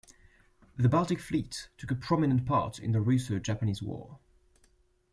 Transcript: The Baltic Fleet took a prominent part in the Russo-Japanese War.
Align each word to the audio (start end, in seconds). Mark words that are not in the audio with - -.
The 0.77 0.89
Baltic 0.89 1.19
Fleet 1.19 1.69
took 1.77 1.91
a 1.91 1.95
prominent 1.95 2.47
part 2.47 2.79
in 2.79 2.91
the 2.91 2.99
Russo-Japanese 3.01 3.83
War. 3.83 4.17